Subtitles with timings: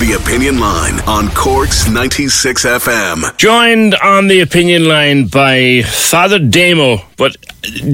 [0.00, 3.36] The Opinion Line on Corks 96 FM.
[3.36, 7.36] Joined on the opinion line by Father Damo, but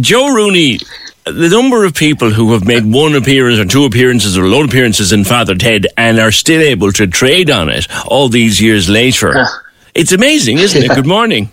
[0.00, 0.78] Joe Rooney.
[1.24, 4.62] The number of people who have made one appearance or two appearances or a lot
[4.62, 8.60] of appearances in Father Ted and are still able to trade on it all these
[8.62, 9.44] years later.
[9.92, 10.94] It's amazing, isn't it?
[10.94, 11.50] Good morning.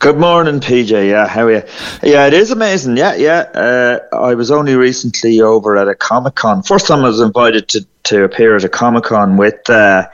[0.00, 1.10] Good morning, PJ.
[1.10, 1.62] Yeah, how are you?
[2.02, 2.96] Yeah, it is amazing.
[2.96, 3.40] Yeah, yeah.
[3.52, 6.62] Uh, I was only recently over at a Comic Con.
[6.62, 10.08] First time I was invited to, to appear at a Comic Con with uh,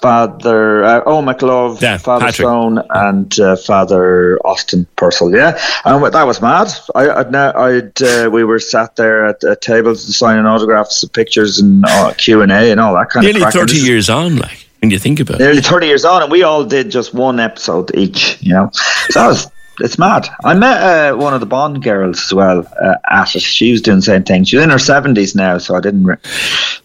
[0.00, 2.46] Father uh, Oh McLove, Yeah, Father Patrick.
[2.46, 5.34] Stone, and uh, Father Austin Purcell.
[5.34, 6.68] Yeah, and that was mad.
[6.94, 11.84] I, I'd, I'd uh, we were sat there at, at tables signing autographs, pictures, and
[11.84, 13.46] uh, Q and A, and all that kind Nearly of.
[13.46, 15.44] And 30 years on, like, when you think about it.
[15.44, 18.70] nearly 30 years on, and we all did just one episode each, you know.
[19.10, 19.50] So that was,
[19.80, 20.28] it's mad.
[20.44, 23.42] I met uh, one of the Bond girls as well uh, at it.
[23.42, 24.44] She was doing the same thing.
[24.44, 26.04] She's in her 70s now, so I didn't.
[26.04, 26.16] Re-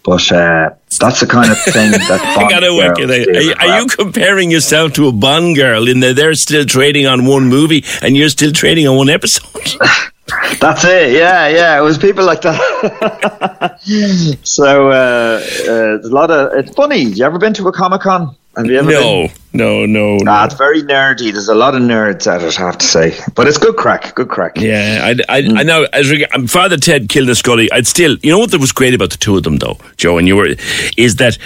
[0.04, 3.36] but uh, that's the kind of thing that I Bond gotta work it out.
[3.36, 3.82] Are you, are well.
[3.82, 7.84] you comparing yourself to a Bond girl in that they're still trading on one movie
[8.02, 9.50] and you're still trading on one episode?
[10.60, 11.12] That's it.
[11.12, 11.78] Yeah, yeah.
[11.78, 13.78] It was people like that.
[14.42, 16.52] so uh, uh, a lot of.
[16.54, 17.02] It's funny.
[17.02, 18.34] You ever been to a Comic Con?
[18.56, 19.00] Have you ever been?
[19.00, 20.30] no, no, no, no.
[20.30, 21.32] Ah, it's very nerdy.
[21.32, 23.18] There's a lot of nerds at it, I have to say.
[23.34, 24.14] But it's good crack.
[24.14, 24.56] Good crack.
[24.56, 25.86] Yeah, I, I, I know.
[25.92, 29.10] As reg- um, Father Ted Kilnascully, I'd still, you know what that was great about
[29.10, 30.54] the two of them, though, Joe, and you were,
[30.96, 31.36] is that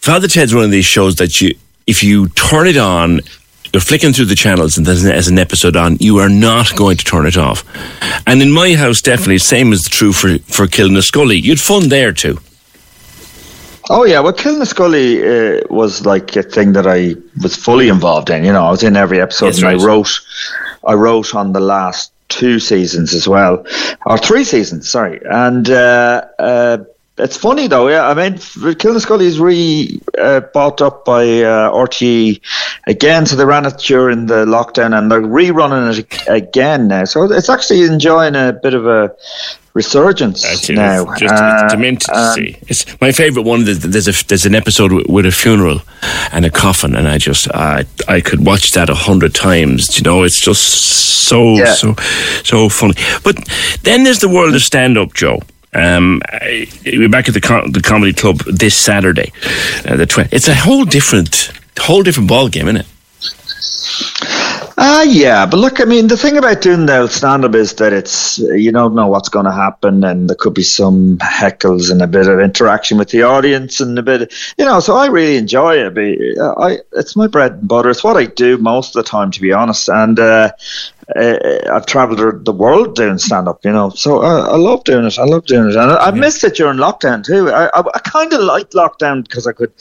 [0.00, 1.54] Father Ted's one of these shows that you,
[1.86, 3.20] if you turn it on,
[3.72, 6.76] you're flicking through the channels and there's an, as an episode on, you are not
[6.76, 7.64] going to turn it off.
[8.26, 11.42] And in my house, definitely, same is true for for Kilnascully.
[11.42, 12.38] You'd fun there too.
[13.90, 18.44] Oh yeah, well, Kilnascully uh, was like a thing that I was fully involved in.
[18.44, 19.80] You know, I was in every episode, That's and right.
[19.80, 20.20] I wrote,
[20.86, 23.66] I wrote on the last two seasons as well,
[24.06, 24.88] or three seasons.
[24.88, 26.78] Sorry, and uh, uh,
[27.22, 27.88] it's funny though.
[27.88, 32.40] Yeah, I mean, Kilnascully is re uh, bought up by uh, RTE
[32.86, 37.04] again, so they ran it during the lockdown, and they're rerunning it again now.
[37.04, 39.14] So it's actually enjoying a bit of a
[39.74, 40.74] resurgence That's it.
[40.74, 41.10] now.
[41.12, 42.56] It's just Uh, it's demented to um, see.
[42.68, 43.64] It's my favorite one.
[43.64, 45.80] there's- There's a there's an episode with, with a funeral
[46.32, 49.96] and a coffin, and I just I I could watch that a hundred times.
[49.96, 50.62] You know, it's just
[51.28, 51.72] so Yeah.
[51.74, 51.94] so
[52.44, 52.94] so funny.
[53.24, 53.36] But
[53.84, 55.40] then there's the world of stand up, Joe.
[55.74, 56.20] Um,
[56.84, 59.32] we're back at the com- the comedy club this Saturday.
[59.86, 62.86] Uh, the tw- it's a whole different whole different ball game, isn't it?
[64.78, 67.92] Ah, yeah, but look, I mean, the thing about doing the stand up is that
[67.92, 72.02] it's you don't know what's going to happen, and there could be some heckles and
[72.02, 74.80] a bit of interaction with the audience, and a bit, you know.
[74.80, 76.38] So I really enjoy it.
[76.38, 77.90] I, it's my bread and butter.
[77.90, 79.88] It's what I do most of the time, to be honest.
[79.88, 80.52] And uh,
[81.16, 81.36] uh,
[81.72, 83.90] I've travelled the world doing stand up, you know.
[83.90, 85.18] So I, I love doing it.
[85.18, 87.50] I love doing it, and I, I missed it during lockdown too.
[87.50, 89.72] I, I, I kind of liked lockdown because I could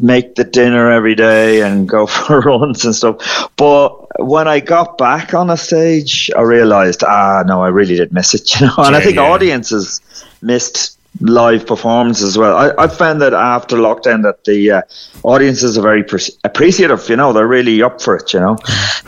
[0.00, 3.50] make the dinner every day and go for runs and stuff.
[3.56, 3.90] But
[4.24, 8.34] when I got back on a stage, I realised, ah, no, I really did miss
[8.34, 8.74] it, you know.
[8.78, 9.22] And I Yeah, think yeah.
[9.22, 10.00] audiences
[10.42, 12.56] missed live performances as well.
[12.56, 14.82] I, I found that after lockdown that the uh,
[15.24, 17.08] audiences are very pre- appreciative.
[17.08, 18.32] You know, they're really up for it.
[18.32, 18.56] You know,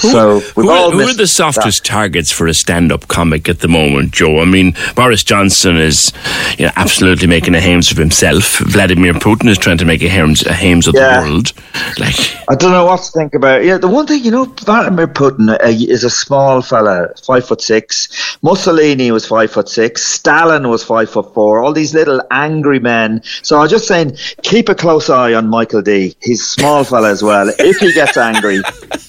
[0.01, 1.89] Who, so who, all are, who are the softest that.
[1.89, 4.41] targets for a stand-up comic at the moment, Joe?
[4.41, 6.13] I mean, Boris Johnson is
[6.59, 8.59] you know, absolutely making a hames of himself.
[8.59, 11.21] Vladimir Putin is trying to make a hames, a hames of Yeah.
[11.21, 11.53] the world.
[11.99, 12.17] Like,
[12.49, 13.65] I don't know what to think about.
[13.65, 17.61] Yeah, the one thing you know, Vladimir Putin uh, is a small fella, five foot
[17.61, 18.37] six.
[18.43, 20.03] Mussolini was five foot six.
[20.03, 21.63] Stalin was five foot four.
[21.63, 23.23] All these little angry men.
[23.43, 26.15] So I was just saying, keep a close eye on Michael D.
[26.21, 27.53] He's small fella as well.
[27.59, 28.61] If he gets angry,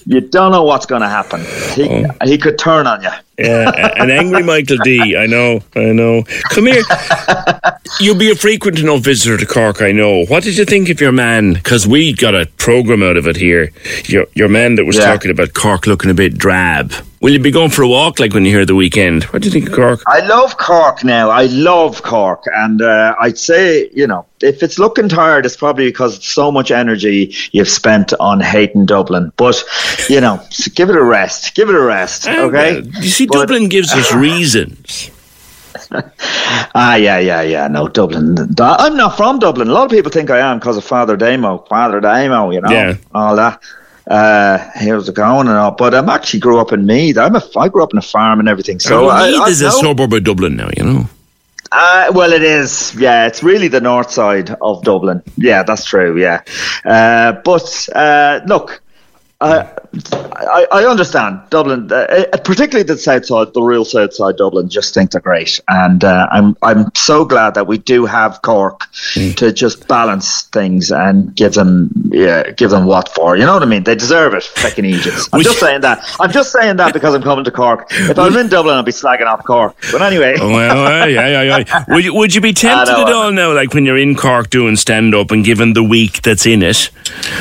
[0.06, 1.42] you don't know what's going to happen.
[1.74, 2.26] He oh.
[2.26, 3.10] he could turn on you.
[3.44, 5.16] Yeah, an angry Michael D.
[5.18, 6.24] I know, I know.
[6.50, 6.84] Come here.
[8.00, 10.26] You'll be a frequent enough visitor to Cork, I know.
[10.26, 11.54] What did you think of your man?
[11.54, 13.72] Because we got a program out of it here.
[14.06, 15.06] Your your man that was Yeah.
[15.06, 16.94] talking about Cork looking a bit drab.
[17.22, 19.26] Will you be going for a walk like when you hear the weekend?
[19.26, 20.02] What do you think of Cork?
[20.08, 21.30] I love Cork now.
[21.30, 25.86] I love Cork, and uh, I'd say you know if it's looking tired, it's probably
[25.88, 29.32] because it's so much energy you've spent on hating Dublin.
[29.38, 29.64] But
[30.10, 30.40] you know,
[30.76, 31.56] give it a rest.
[31.56, 32.28] Give it a rest.
[32.28, 32.80] Okay.
[32.80, 35.10] Uh, You see, But- Dublin gives us reasons.
[36.76, 37.68] Ah, yeah, yeah, yeah.
[37.68, 38.38] No, Dublin.
[38.60, 39.68] I'm not from Dublin.
[39.70, 42.52] A lot of people think I am because of Father Damo, Father Damo.
[42.52, 42.96] You know, Yeah.
[43.14, 43.62] all that.
[44.10, 45.72] Uh, here's the going and all.
[45.72, 47.18] But I'm actually grew up in Meath.
[47.18, 47.42] I'm a.
[47.58, 48.80] I grew up in a farm and everything.
[48.80, 51.10] So I, Meath I is a suburb of Dublin now, you know.
[51.71, 52.94] Uh, well, it is.
[52.95, 55.23] Yeah, it's really the north side of Dublin.
[55.38, 56.19] Yeah, that's true.
[56.19, 56.41] Yeah,
[56.83, 58.81] uh, but uh, look,
[59.42, 59.68] uh,
[60.36, 64.70] I, I understand Dublin, uh, particularly the south side, the real south side Dublin.
[64.70, 68.86] Just think they're great, and uh, I'm I'm so glad that we do have Cork
[69.14, 73.36] to just balance things and give them yeah give them what for.
[73.36, 73.84] You know what I mean?
[73.84, 75.18] They deserve it, fucking Egypt.
[75.34, 76.06] I'm just saying that.
[76.20, 77.92] I'm just saying that because I'm coming to Cork.
[78.12, 79.76] If I was in Dublin, I'd be slagging off Cork.
[79.92, 80.36] But anyway.
[80.40, 81.86] Oh, well, yeah, yeah, yeah.
[81.94, 84.76] Would you, would you be tempted at all now, like when you're in Cork doing
[84.76, 86.90] stand up and given the week that's in it?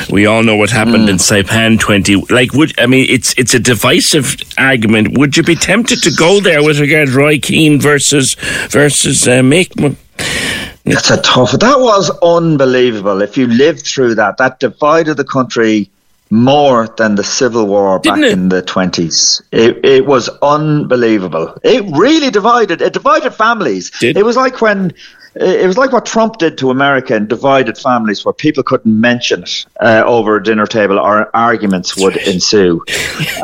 [0.09, 2.15] We all know what happened in Saipan 20.
[2.33, 5.17] Like, would I mean, it's it's a divisive argument.
[5.17, 8.35] Would you be tempted to go there with regard to Roy Keane versus
[8.69, 9.41] versus uh?
[10.85, 11.51] It's a tough.
[11.51, 13.21] That was unbelievable.
[13.21, 15.89] If you lived through that, that divided the country
[16.29, 18.31] more than the Civil War Didn't back it?
[18.31, 19.41] in the twenties.
[19.51, 21.57] It, it was unbelievable.
[21.63, 22.81] It really divided.
[22.81, 23.91] It divided families.
[23.99, 24.93] Did- It was like when.
[25.33, 29.43] It was like what Trump did to America and divided families, where people couldn't mention
[29.43, 32.83] it uh, over a dinner table, or arguments would ensue.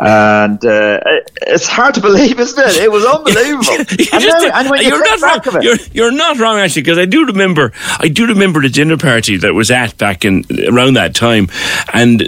[0.01, 0.99] And uh,
[1.43, 2.75] it's hard to believe, isn't it?
[2.83, 3.71] It was unbelievable.
[3.73, 5.61] You and, just- now- and when you you're not wrong.
[5.63, 7.71] You're, you're not wrong actually, because I do remember.
[7.99, 11.47] I do remember the dinner party that was at back in around that time,
[11.93, 12.27] and.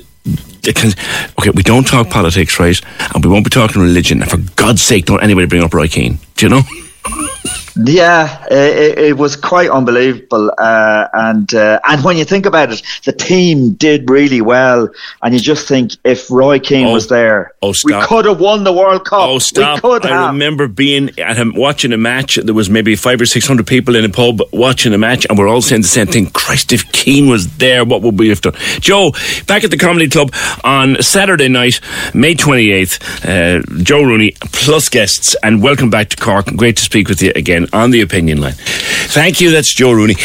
[0.68, 2.80] Okay, we don't talk politics, right?
[3.16, 4.22] And we won't be talking religion.
[4.22, 6.20] And for God's sake, don't anybody bring up Roy Keane.
[6.36, 6.62] Do you know?
[7.86, 12.82] Yeah, it, it was quite unbelievable, uh, and uh, and when you think about it,
[13.06, 14.90] the team did really well,
[15.22, 16.94] and you just think if Roy Keane Oh.
[16.94, 19.22] was there, Oh, we could have won the World Cup.
[19.22, 19.84] Oh, stop!
[19.86, 20.34] I have.
[20.34, 22.36] remember being at him watching a match.
[22.36, 25.38] There was maybe five or six hundred people in a pub watching a match, and
[25.38, 26.30] we're all saying the same thing.
[26.32, 28.56] Christ, if Keane was there, what would we have done?
[28.80, 29.12] Joe,
[29.48, 30.34] back at the Comedy Club
[30.64, 31.80] on Saturday night,
[32.14, 33.00] May twenty eighth.
[33.26, 36.48] Uh, Joe Rooney plus guests, and welcome back to Cork.
[36.58, 38.54] Great to speak with you again on the opinion line.
[38.54, 39.52] Thank you.
[39.52, 40.16] That's Joe Rooney,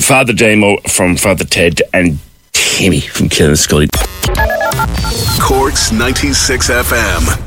[0.00, 2.18] Father Damo from Father Ted, and
[2.52, 3.88] Timmy from Kilnascully.
[5.40, 7.42] Corks 96 FM.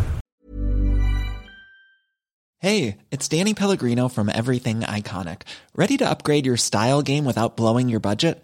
[2.61, 5.43] Hey, it's Danny Pellegrino from Everything Iconic.
[5.75, 8.43] Ready to upgrade your style game without blowing your budget?